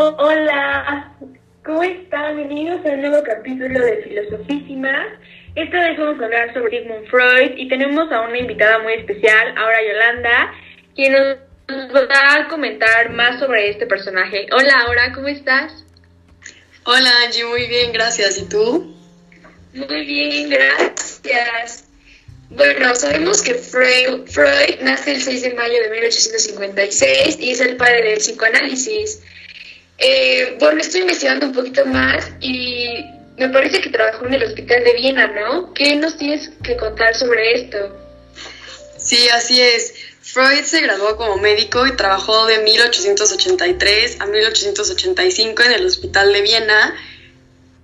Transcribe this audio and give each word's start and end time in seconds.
Oh, 0.00 0.14
hola, 0.16 1.12
¿cómo 1.64 1.82
están? 1.82 2.36
Bienvenidos 2.36 2.86
a 2.86 2.90
un 2.90 3.00
nuevo 3.00 3.20
capítulo 3.24 3.84
de 3.84 3.96
Filosofísimas. 4.04 5.08
Esta 5.56 5.76
vez 5.76 5.98
vamos 5.98 6.20
a 6.20 6.24
hablar 6.24 6.54
sobre 6.54 6.78
Sigmund 6.78 7.08
Freud 7.08 7.56
y 7.56 7.68
tenemos 7.68 8.12
a 8.12 8.20
una 8.20 8.38
invitada 8.38 8.78
muy 8.78 8.92
especial, 8.92 9.58
ahora 9.58 9.78
Yolanda, 9.82 10.54
quien 10.94 11.14
nos 11.14 12.08
va 12.12 12.34
a 12.34 12.46
comentar 12.46 13.10
más 13.10 13.40
sobre 13.40 13.70
este 13.70 13.88
personaje. 13.88 14.46
Hola, 14.52 14.82
Aura, 14.86 15.12
¿cómo 15.12 15.26
estás? 15.26 15.84
Hola 16.84 17.10
Angie, 17.24 17.46
muy 17.46 17.66
bien, 17.66 17.90
gracias. 17.90 18.38
¿Y 18.38 18.48
tú? 18.48 18.94
Muy 19.74 20.04
bien, 20.06 20.48
gracias. 20.48 21.88
Bueno, 22.50 22.94
sabemos 22.94 23.42
que 23.42 23.54
Freud, 23.54 24.28
Freud, 24.28 24.80
nace 24.80 25.14
el 25.14 25.20
6 25.20 25.42
de 25.42 25.54
mayo 25.54 25.82
de 25.82 25.90
1856 25.90 27.38
y 27.40 27.50
es 27.50 27.60
el 27.60 27.76
padre 27.76 28.10
del 28.10 28.18
psicoanálisis. 28.18 29.24
Eh, 29.98 30.56
bueno, 30.60 30.80
estoy 30.80 31.00
investigando 31.00 31.46
un 31.46 31.52
poquito 31.52 31.84
más 31.86 32.30
y 32.40 33.04
me 33.36 33.48
parece 33.48 33.80
que 33.80 33.90
trabajó 33.90 34.26
en 34.26 34.34
el 34.34 34.44
hospital 34.44 34.84
de 34.84 34.92
Viena, 34.94 35.26
¿no? 35.28 35.74
¿Qué 35.74 35.96
nos 35.96 36.16
tienes 36.16 36.50
que 36.62 36.76
contar 36.76 37.14
sobre 37.16 37.62
esto? 37.62 37.96
Sí, 38.96 39.28
así 39.28 39.60
es. 39.60 39.94
Freud 40.22 40.62
se 40.64 40.82
graduó 40.82 41.16
como 41.16 41.36
médico 41.38 41.86
y 41.86 41.96
trabajó 41.96 42.46
de 42.46 42.58
1883 42.58 44.20
a 44.20 44.26
1885 44.26 45.62
en 45.62 45.72
el 45.72 45.86
hospital 45.86 46.32
de 46.32 46.42
Viena, 46.42 46.94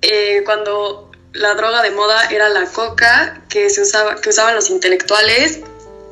eh, 0.03 0.43
cuando 0.45 1.11
la 1.33 1.55
droga 1.55 1.83
de 1.83 1.91
moda 1.91 2.29
era 2.31 2.49
la 2.49 2.67
coca 2.67 3.43
que, 3.49 3.71
se 3.71 3.83
usaba, 3.83 4.21
que 4.21 4.29
usaban 4.29 4.55
los 4.55 4.71
intelectuales 4.71 5.61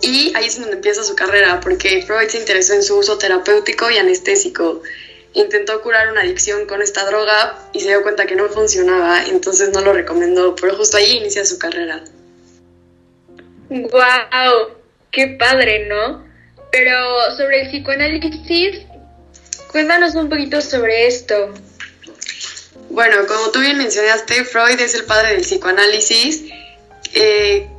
y 0.01 0.33
ahí 0.35 0.47
es 0.47 0.59
donde 0.59 0.77
empieza 0.77 1.05
su 1.05 1.15
carrera, 1.15 1.61
porque 1.61 2.03
Freud 2.05 2.29
se 2.29 2.39
interesó 2.39 2.75
en 2.75 2.83
su 2.83 2.97
uso 2.97 3.19
terapéutico 3.19 3.91
y 3.91 3.99
anestésico. 3.99 4.83
Intentó 5.35 5.81
curar 5.81 6.11
una 6.13 6.21
adicción 6.21 6.67
con 6.67 6.83
esta 6.83 7.07
droga 7.07 7.59
y 7.73 7.81
se 7.81 7.89
dio 7.89 8.03
cuenta 8.03 8.27
que 8.27 8.37
no 8.37 8.49
funcionaba, 8.49 9.25
entonces 9.25 9.71
no 9.71 9.81
lo 9.81 9.93
recomendó, 9.93 10.55
pero 10.55 10.77
justo 10.77 10.99
ahí 10.99 11.17
inicia 11.17 11.45
su 11.45 11.59
carrera. 11.59 12.05
¡Wow! 13.71 14.77
¡Qué 15.11 15.37
padre, 15.39 15.87
¿no? 15.87 16.25
Pero 16.71 16.97
sobre 17.37 17.63
el 17.63 17.69
psicoanálisis, 17.69 18.87
cuéntanos 19.71 20.15
un 20.15 20.29
poquito 20.29 20.61
sobre 20.61 21.07
esto. 21.07 21.55
Bueno, 22.91 23.27
como 23.27 23.51
tú 23.51 23.61
bien 23.61 23.79
mencionaste, 23.79 24.45
Freud 24.45 24.79
es 24.79 24.95
el 24.95 25.05
padre 25.05 25.33
del 25.33 25.43
psicoanálisis, 25.43 26.45
eh, 27.15 27.71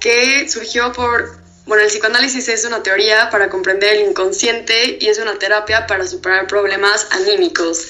que 0.00 0.48
surgió 0.48 0.92
por... 0.92 1.45
Bueno, 1.66 1.82
el 1.82 1.90
psicoanálisis 1.90 2.48
es 2.48 2.64
una 2.64 2.84
teoría 2.84 3.28
para 3.30 3.50
comprender 3.50 3.96
el 3.96 4.08
inconsciente 4.08 4.98
y 5.00 5.08
es 5.08 5.18
una 5.18 5.36
terapia 5.36 5.88
para 5.88 6.06
superar 6.06 6.46
problemas 6.46 7.08
anímicos. 7.10 7.84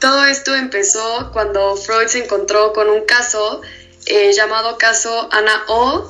Todo 0.00 0.24
esto 0.24 0.56
empezó 0.56 1.30
cuando 1.32 1.76
Freud 1.76 2.08
se 2.08 2.24
encontró 2.24 2.72
con 2.72 2.90
un 2.90 3.04
caso 3.04 3.62
eh, 4.06 4.32
llamado 4.32 4.78
caso 4.78 5.28
Ana 5.30 5.62
O, 5.68 6.08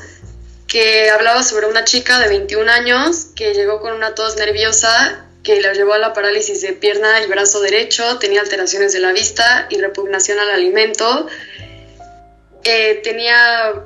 que 0.66 1.10
hablaba 1.10 1.42
sobre 1.42 1.66
una 1.66 1.84
chica 1.84 2.18
de 2.18 2.28
21 2.28 2.70
años 2.70 3.26
que 3.36 3.52
llegó 3.52 3.80
con 3.80 3.92
una 3.92 4.14
tos 4.14 4.36
nerviosa 4.36 5.26
que 5.42 5.60
la 5.60 5.74
llevó 5.74 5.92
a 5.92 5.98
la 5.98 6.14
parálisis 6.14 6.62
de 6.62 6.72
pierna 6.72 7.20
y 7.22 7.26
brazo 7.26 7.60
derecho, 7.60 8.18
tenía 8.18 8.40
alteraciones 8.40 8.92
de 8.92 9.00
la 9.00 9.12
vista 9.12 9.66
y 9.68 9.78
repugnación 9.78 10.38
al 10.38 10.50
alimento, 10.50 11.26
eh, 12.64 13.00
tenía 13.02 13.84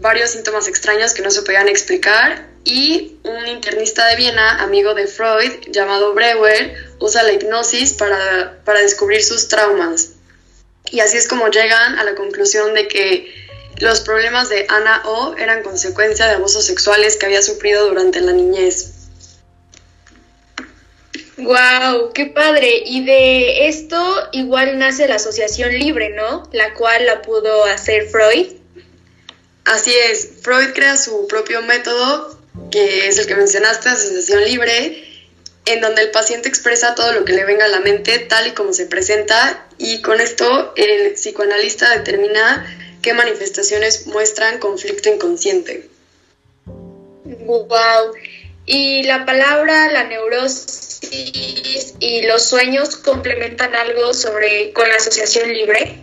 varios 0.00 0.30
síntomas 0.30 0.68
extraños 0.68 1.14
que 1.14 1.22
no 1.22 1.30
se 1.30 1.42
podían 1.42 1.68
explicar 1.68 2.48
y 2.64 3.18
un 3.22 3.46
internista 3.46 4.06
de 4.08 4.16
Viena, 4.16 4.62
amigo 4.62 4.94
de 4.94 5.06
Freud, 5.06 5.52
llamado 5.70 6.14
Breuer, 6.14 6.74
usa 6.98 7.22
la 7.22 7.32
hipnosis 7.32 7.92
para, 7.92 8.60
para 8.64 8.80
descubrir 8.80 9.22
sus 9.22 9.48
traumas. 9.48 10.14
Y 10.90 11.00
así 11.00 11.16
es 11.16 11.28
como 11.28 11.48
llegan 11.48 11.98
a 11.98 12.04
la 12.04 12.14
conclusión 12.14 12.74
de 12.74 12.88
que 12.88 13.32
los 13.78 14.00
problemas 14.00 14.48
de 14.48 14.66
Ana 14.68 15.02
O 15.04 15.36
eran 15.36 15.62
consecuencia 15.62 16.26
de 16.26 16.34
abusos 16.34 16.64
sexuales 16.64 17.16
que 17.16 17.26
había 17.26 17.42
sufrido 17.42 17.86
durante 17.86 18.20
la 18.20 18.32
niñez. 18.32 18.92
Wow, 21.36 22.12
qué 22.14 22.26
padre. 22.26 22.82
Y 22.86 23.04
de 23.04 23.68
esto 23.68 24.28
igual 24.32 24.78
nace 24.78 25.06
la 25.06 25.16
asociación 25.16 25.72
libre, 25.78 26.10
¿no? 26.10 26.48
La 26.52 26.72
cual 26.74 27.04
la 27.04 27.20
pudo 27.22 27.64
hacer 27.64 28.08
Freud. 28.08 28.46
Así 29.66 29.92
es, 29.92 30.28
Freud 30.42 30.72
crea 30.74 30.96
su 30.96 31.26
propio 31.26 31.60
método, 31.62 32.38
que 32.70 33.08
es 33.08 33.18
el 33.18 33.26
que 33.26 33.34
mencionaste, 33.34 33.88
asociación 33.88 34.44
libre, 34.44 35.04
en 35.64 35.80
donde 35.80 36.02
el 36.02 36.10
paciente 36.12 36.48
expresa 36.48 36.94
todo 36.94 37.12
lo 37.12 37.24
que 37.24 37.32
le 37.32 37.44
venga 37.44 37.64
a 37.64 37.68
la 37.68 37.80
mente 37.80 38.20
tal 38.20 38.46
y 38.46 38.52
como 38.52 38.72
se 38.72 38.86
presenta 38.86 39.66
y 39.78 40.00
con 40.02 40.20
esto 40.20 40.72
el 40.76 41.12
psicoanalista 41.14 41.96
determina 41.96 42.64
qué 43.02 43.12
manifestaciones 43.12 44.06
muestran 44.06 44.60
conflicto 44.60 45.12
inconsciente. 45.12 45.88
Wow. 47.24 48.14
Y 48.66 49.02
la 49.02 49.26
palabra, 49.26 49.90
la 49.90 50.04
neurosis 50.04 51.94
y 51.98 52.22
los 52.22 52.42
sueños 52.42 52.96
complementan 52.96 53.74
algo 53.74 54.14
sobre 54.14 54.72
con 54.72 54.88
la 54.88 54.94
asociación 54.94 55.52
libre? 55.52 55.98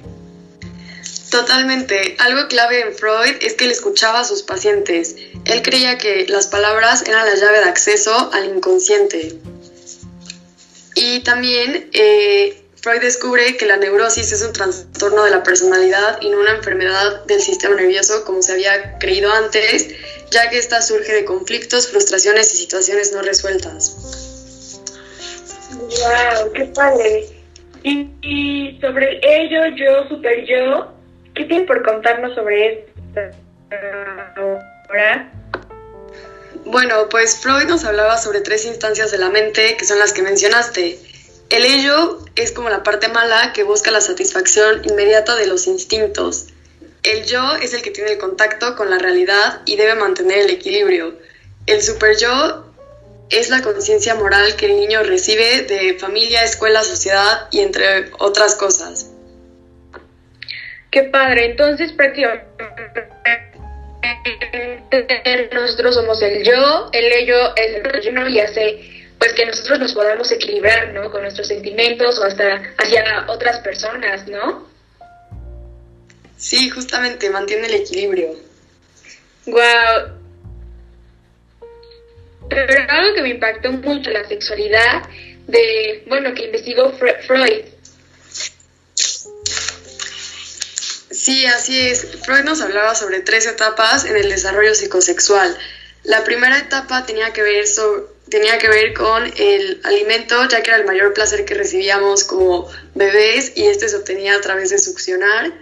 Totalmente. 1.34 2.16
Algo 2.20 2.48
clave 2.48 2.82
en 2.82 2.94
Freud 2.94 3.38
es 3.42 3.56
que 3.56 3.66
él 3.66 3.72
escuchaba 3.72 4.20
a 4.20 4.24
sus 4.24 4.44
pacientes. 4.44 5.16
Él 5.46 5.64
creía 5.64 5.98
que 5.98 6.28
las 6.30 6.46
palabras 6.46 7.04
eran 7.08 7.26
la 7.26 7.34
llave 7.34 7.58
de 7.58 7.66
acceso 7.66 8.30
al 8.32 8.56
inconsciente. 8.56 9.34
Y 10.94 11.22
también 11.22 11.90
eh, 11.92 12.64
Freud 12.76 13.02
descubre 13.02 13.58
que 13.58 13.66
la 13.66 13.78
neurosis 13.78 14.32
es 14.32 14.44
un 14.44 14.54
trastorno 14.54 15.24
de 15.24 15.32
la 15.32 15.42
personalidad 15.42 16.22
y 16.22 16.30
no 16.30 16.40
una 16.40 16.52
enfermedad 16.52 17.26
del 17.26 17.42
sistema 17.42 17.78
nervioso 17.78 18.26
como 18.26 18.44
se 18.44 18.52
había 18.52 19.00
creído 19.00 19.34
antes, 19.34 19.88
ya 20.30 20.52
que 20.52 20.60
esta 20.60 20.84
surge 20.84 21.14
de 21.14 21.26
conflictos, 21.26 21.88
frustraciones 21.88 22.54
y 22.54 22.58
situaciones 22.58 23.12
no 23.12 23.24
resueltas. 23.24 23.98
Wow, 25.72 26.54
qué 26.54 26.66
padre. 26.66 27.26
Y, 27.82 28.78
sobre 28.80 29.20
ello, 29.24 29.76
yo, 29.76 30.08
super 30.10 30.46
yo, 30.46 30.94
¿qué 31.36 31.46
tienes 31.46 31.68
por 31.68 31.84
contarnos 31.84 32.36
sobre 32.36 32.74
esto 32.74 33.22
ahora? 34.38 35.32
Bueno, 36.66 37.10
pues 37.10 37.38
Freud 37.40 37.66
nos 37.66 37.84
hablaba 37.84 38.18
sobre 38.18 38.42
tres 38.42 38.66
instancias 38.66 39.12
de 39.12 39.18
la 39.18 39.30
mente 39.30 39.76
que 39.78 39.86
son 39.86 40.00
las 40.00 40.14
que 40.14 40.22
mencionaste. 40.22 41.00
El 41.50 41.66
ello 41.66 42.20
es 42.36 42.52
como 42.52 42.70
la 42.70 42.84
parte 42.84 43.10
mala 43.10 43.54
que 43.54 43.64
busca 43.64 43.92
la 43.92 44.02
satisfacción 44.02 44.82
inmediata 44.86 45.36
de 45.36 45.46
los 45.46 45.68
instintos. 45.68 46.48
El 47.04 47.26
yo 47.26 47.56
es 47.58 47.74
el 47.74 47.82
que 47.82 47.92
tiene 47.92 48.14
el 48.14 48.18
contacto 48.18 48.76
con 48.76 48.90
la 48.90 48.98
realidad 48.98 49.62
y 49.66 49.76
debe 49.76 49.96
mantener 49.96 50.40
el 50.40 50.50
equilibrio. 50.52 51.18
El 51.68 51.82
super 51.82 52.18
yo 52.18 52.72
es 53.30 53.50
la 53.50 53.62
conciencia 53.62 54.16
moral 54.16 54.56
que 54.56 54.68
el 54.68 54.78
niño 54.78 55.04
recibe 55.04 55.64
de 55.64 55.98
familia, 56.00 56.44
escuela, 56.44 56.84
sociedad 56.84 57.48
y 57.52 57.60
entre 57.60 58.12
otras 58.20 58.56
cosas. 58.56 59.13
Qué 60.94 61.04
padre, 61.06 61.46
entonces 61.46 61.92
prácticamente 61.94 62.46
nosotros 65.52 65.96
somos 65.96 66.22
el 66.22 66.44
yo, 66.44 66.92
el 66.92 67.06
ello, 67.14 67.56
el 67.56 68.02
yo 68.04 68.28
y 68.28 68.40
hace 68.40 69.08
pues 69.18 69.34
que 69.34 69.44
nosotros 69.48 69.80
nos 69.80 69.94
podamos 69.96 70.32
equilibrar, 70.32 70.94
¿no? 70.94 71.10
Con 71.10 71.24
nuestros 71.24 71.48
sentimientos 71.48 72.20
o 72.20 72.26
hasta 72.26 72.62
hacia 72.78 73.26
otras 73.28 73.58
personas, 73.62 74.28
¿no? 74.28 74.68
Sí, 76.38 76.70
justamente 76.70 77.28
mantiene 77.32 77.66
el 77.66 77.74
equilibrio. 77.74 78.36
Wow, 79.48 80.14
pero 82.50 82.84
algo 82.88 83.16
que 83.16 83.22
me 83.24 83.30
impactó 83.30 83.72
mucho 83.72 84.12
la 84.12 84.28
sexualidad 84.28 85.10
de, 85.48 86.04
bueno, 86.06 86.36
que 86.36 86.46
investigó 86.46 86.92
Freud. 86.92 87.66
Sí, 91.24 91.46
así 91.46 91.80
es. 91.80 92.06
Freud 92.26 92.44
nos 92.44 92.60
hablaba 92.60 92.96
sobre 92.96 93.22
tres 93.22 93.46
etapas 93.46 94.04
en 94.04 94.18
el 94.18 94.28
desarrollo 94.28 94.76
psicosexual. 94.76 95.58
La 96.04 96.26
primera 96.26 96.58
etapa 96.58 97.06
tenía 97.06 97.32
que 97.32 97.42
ver, 97.42 98.94
con 98.94 99.32
el 99.38 99.80
alimento, 99.86 100.46
ya 100.50 100.62
que 100.62 100.72
era 100.72 100.80
el 100.82 100.86
mayor 100.86 101.14
placer 101.14 101.46
que 101.46 101.54
recibíamos 101.54 102.26
como 102.26 102.70
bebés 102.94 103.54
y 103.56 103.68
este 103.68 103.88
se 103.88 103.96
obtenía 103.96 104.36
a 104.36 104.42
través 104.42 104.72
de 104.72 104.80
succionar. 104.80 105.54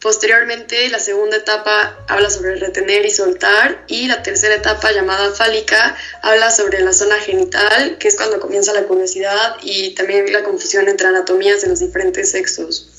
Posteriormente, 0.00 0.88
la 0.88 0.98
segunda 0.98 1.36
etapa 1.36 1.96
habla 2.08 2.28
sobre 2.28 2.56
retener 2.56 3.06
y 3.06 3.10
soltar 3.10 3.84
y 3.86 4.08
la 4.08 4.20
tercera 4.24 4.56
etapa 4.56 4.90
llamada 4.90 5.30
fálica 5.30 5.96
habla 6.22 6.50
sobre 6.50 6.80
la 6.80 6.92
zona 6.92 7.20
genital, 7.20 7.98
que 7.98 8.08
es 8.08 8.16
cuando 8.16 8.40
comienza 8.40 8.72
la 8.72 8.82
curiosidad 8.82 9.58
y 9.62 9.94
también 9.94 10.32
la 10.32 10.42
confusión 10.42 10.88
entre 10.88 11.06
anatomías 11.06 11.62
de 11.62 11.68
los 11.68 11.78
diferentes 11.78 12.32
sexos. 12.32 12.93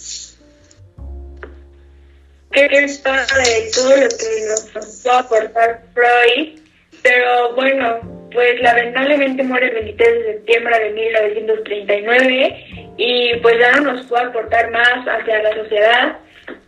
Qué 2.55 2.69
padre 3.03 3.69
todo 3.73 3.97
lo 3.97 4.07
que 4.07 4.47
nos 4.47 5.03
va 5.05 5.17
a 5.17 5.19
aportar 5.19 5.83
Freud, 5.93 6.57
pero 7.03 7.53
bueno, 7.53 8.29
pues 8.31 8.61
lamentablemente 8.61 9.43
muere 9.43 9.67
el 9.67 9.73
23 9.73 10.13
de 10.13 10.33
septiembre 10.35 10.79
de 10.79 10.91
1939 10.91 12.95
y 12.97 13.35
pues 13.41 13.55
ya 13.59 13.73
no 13.73 13.91
nos 13.91 14.05
puede 14.05 14.23
aportar 14.23 14.71
más 14.71 15.05
hacia 15.05 15.43
la 15.43 15.53
sociedad, 15.53 16.17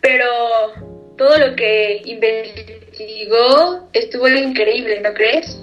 pero 0.01 0.25
todo 1.17 1.37
lo 1.37 1.55
que 1.55 2.01
investigó 2.03 3.87
estuvo 3.93 4.27
increíble, 4.27 4.99
¿no 4.99 5.13
crees? 5.13 5.57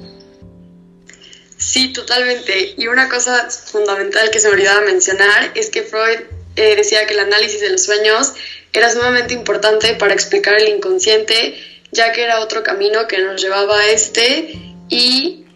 Sí, 1.59 1.93
totalmente. 1.93 2.73
Y 2.79 2.87
una 2.87 3.11
cosa 3.11 3.51
fundamental 3.51 4.31
que 4.31 4.41
se 4.41 4.49
me 4.49 4.55
olvidaba 4.55 4.81
mencionar 4.87 5.51
es 5.55 5.69
que 5.69 5.83
Freud 5.83 6.21
eh, 6.57 6.77
decía 6.77 7.07
que 7.07 7.13
el 7.13 7.21
análisis 7.21 7.61
de 7.61 7.69
los 7.69 7.85
sueños 7.85 8.33
era 8.81 8.91
sumamente 8.91 9.35
importante 9.35 9.95
para 9.95 10.13
explicar 10.13 10.57
el 10.57 10.69
inconsciente, 10.69 11.55
ya 11.93 12.13
que 12.13 12.25
era 12.25 12.41
otro 12.41 12.63
camino 12.63 13.07
que 13.07 13.19
nos 13.19 13.41
llevaba 13.41 13.79
a 13.79 13.91
este 13.91 14.53
y 14.89 15.47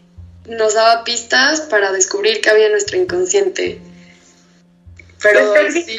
nos 0.46 0.74
daba 0.74 1.04
pistas 1.04 1.62
para 1.62 1.92
descubrir 1.92 2.40
qué 2.40 2.50
había 2.50 2.66
en 2.66 2.72
nuestro 2.72 2.96
inconsciente. 2.96 3.78
Pero 5.20 5.52
sí. 5.70 5.98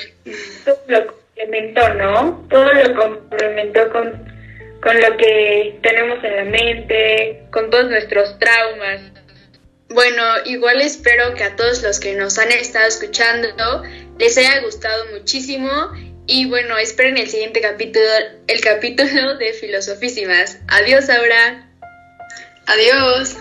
Lo 0.87 1.07
complementó, 1.07 1.93
¿no? 1.95 2.47
Todo 2.49 2.73
lo 2.73 2.95
complementó 2.95 3.91
con, 3.91 4.11
con 4.81 5.01
lo 5.01 5.17
que 5.17 5.77
tenemos 5.83 6.23
en 6.23 6.35
la 6.35 6.43
mente, 6.45 7.43
con 7.51 7.69
todos 7.69 7.89
nuestros 7.89 8.39
traumas. 8.39 9.01
Bueno, 9.89 10.23
igual 10.45 10.81
espero 10.81 11.33
que 11.33 11.43
a 11.43 11.55
todos 11.55 11.83
los 11.83 11.99
que 11.99 12.15
nos 12.15 12.37
han 12.37 12.51
estado 12.51 12.87
escuchando 12.87 13.83
les 14.19 14.37
haya 14.37 14.61
gustado 14.61 15.05
muchísimo 15.11 15.91
y 16.29 16.45
bueno, 16.45 16.77
esperen 16.77 17.17
el 17.17 17.27
siguiente 17.27 17.59
capítulo, 17.59 18.05
el 18.47 18.61
capítulo 18.61 19.37
de 19.37 19.53
Filosofísimas. 19.53 20.59
Adiós, 20.67 21.09
Aura. 21.09 21.67
Adiós. 22.67 23.35